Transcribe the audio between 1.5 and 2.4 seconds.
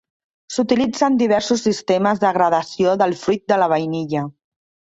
sistemes de